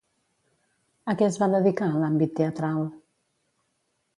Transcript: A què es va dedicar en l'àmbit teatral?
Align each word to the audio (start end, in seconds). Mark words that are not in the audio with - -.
A 1.13 1.13
què 1.19 1.27
es 1.27 1.37
va 1.43 1.49
dedicar 1.57 1.91
en 1.91 1.99
l'àmbit 2.05 2.33
teatral? 2.41 2.81